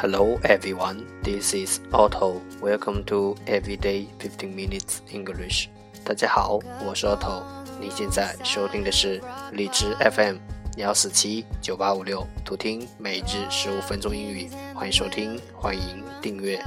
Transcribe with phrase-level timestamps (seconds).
[0.00, 2.40] Hello everyone, this is Otto.
[2.62, 5.68] Welcome to Everyday 15 Minutes English.
[6.02, 7.42] 大家好，我是 Otto。
[7.78, 9.20] 你现在收听的是
[9.52, 10.36] 荔枝 FM
[10.78, 14.48] 幺四七九八五六，读听每日十五分钟英语。
[14.74, 16.58] 欢迎收听，欢迎订阅。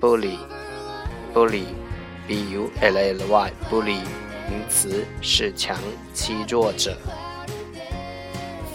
[0.00, 3.98] ，bully，bully，b u l l y，bully，
[4.48, 5.76] 名词恃强
[6.14, 6.96] 欺弱者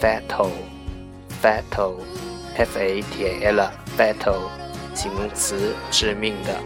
[0.02, 4.67] ，fatal，fatal，f a t a l，fatal。
[4.98, 6.60] 形容词，致命的。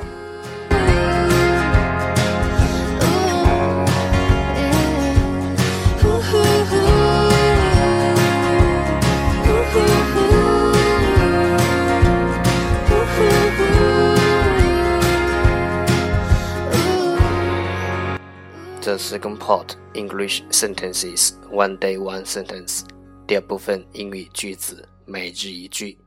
[18.93, 22.85] The second part English sentences one day one sentence。
[23.27, 25.99] 第二部分英语句子每日一句。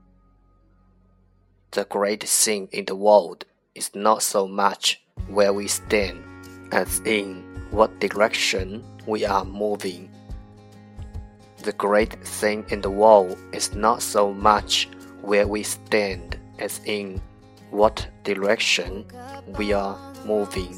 [1.72, 3.46] The great thing in the world
[3.76, 4.96] is not so much
[5.30, 6.18] where we stand
[6.72, 10.10] as in what direction we are moving.
[11.64, 14.88] The great thing in the world is not so much
[15.22, 17.22] where we stand as in
[17.70, 19.06] what direction
[19.58, 20.78] we are moving.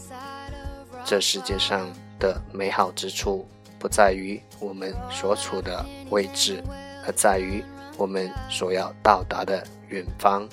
[1.08, 3.48] 这世界上的美好之处，
[3.80, 6.64] 不在于我们所处的位置，
[7.06, 7.64] 而在于
[7.98, 10.48] 我们所要到达的远方。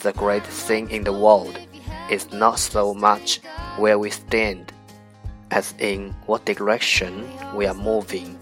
[0.00, 1.56] The great thing in the world
[2.10, 3.38] is not so much
[3.78, 4.66] where we stand,
[5.50, 7.24] as in what direction
[7.54, 8.36] we are moving.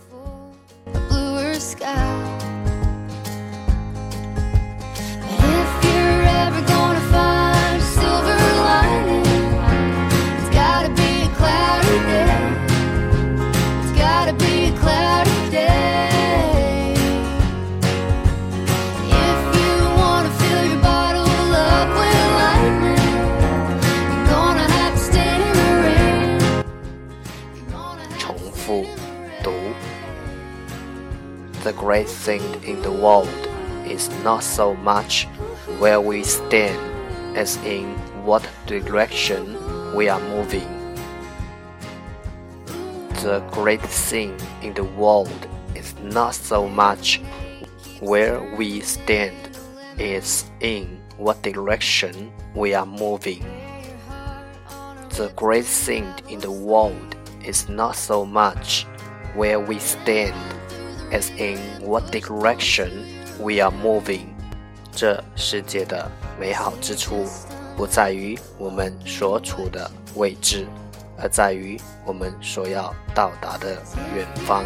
[31.73, 33.27] The great thing in the world
[33.83, 35.25] is not so much
[35.79, 36.77] where we stand
[37.35, 39.57] as in what direction
[39.95, 40.69] we are moving.
[43.23, 47.19] The great thing in the world is not so much
[48.01, 49.57] where we stand,
[49.97, 53.43] it's in what direction we are moving.
[55.17, 58.85] The great thing in the world is not so much
[59.33, 60.35] where we stand,
[61.13, 61.57] as in
[61.87, 62.89] what direction
[63.39, 64.25] we are moving.
[64.91, 67.25] 这世界的美好之处，
[67.77, 70.67] 不在于我们所处的位置，
[71.17, 73.77] 而在于我们所要到达的
[74.15, 74.65] 远方。